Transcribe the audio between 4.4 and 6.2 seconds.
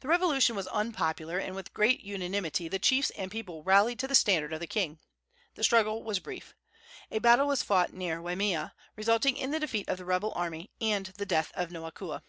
of the king. The struggle was